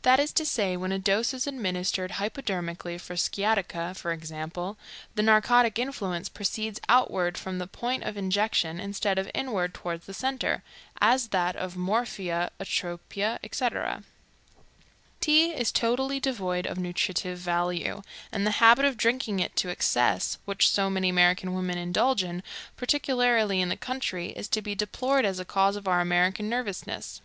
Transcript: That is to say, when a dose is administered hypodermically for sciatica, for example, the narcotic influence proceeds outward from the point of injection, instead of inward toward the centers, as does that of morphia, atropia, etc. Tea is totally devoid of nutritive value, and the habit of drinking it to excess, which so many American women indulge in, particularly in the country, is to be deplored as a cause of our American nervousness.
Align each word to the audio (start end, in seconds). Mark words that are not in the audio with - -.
That 0.00 0.18
is 0.18 0.32
to 0.32 0.46
say, 0.46 0.78
when 0.78 0.92
a 0.92 0.98
dose 0.98 1.34
is 1.34 1.46
administered 1.46 2.12
hypodermically 2.12 2.96
for 2.96 3.16
sciatica, 3.18 3.92
for 3.92 4.12
example, 4.12 4.78
the 5.14 5.22
narcotic 5.22 5.78
influence 5.78 6.30
proceeds 6.30 6.80
outward 6.88 7.36
from 7.36 7.58
the 7.58 7.66
point 7.66 8.02
of 8.04 8.16
injection, 8.16 8.80
instead 8.80 9.18
of 9.18 9.30
inward 9.34 9.74
toward 9.74 10.00
the 10.04 10.14
centers, 10.14 10.62
as 11.02 11.24
does 11.24 11.28
that 11.32 11.54
of 11.54 11.76
morphia, 11.76 12.50
atropia, 12.58 13.38
etc. 13.44 14.04
Tea 15.20 15.50
is 15.50 15.70
totally 15.70 16.18
devoid 16.18 16.64
of 16.66 16.78
nutritive 16.78 17.36
value, 17.36 18.00
and 18.32 18.46
the 18.46 18.52
habit 18.64 18.86
of 18.86 18.96
drinking 18.96 19.38
it 19.38 19.54
to 19.56 19.68
excess, 19.68 20.38
which 20.46 20.66
so 20.70 20.88
many 20.88 21.10
American 21.10 21.52
women 21.52 21.76
indulge 21.76 22.24
in, 22.24 22.42
particularly 22.78 23.60
in 23.60 23.68
the 23.68 23.76
country, 23.76 24.28
is 24.30 24.48
to 24.48 24.62
be 24.62 24.74
deplored 24.74 25.26
as 25.26 25.38
a 25.38 25.44
cause 25.44 25.76
of 25.76 25.86
our 25.86 26.00
American 26.00 26.48
nervousness. 26.48 27.20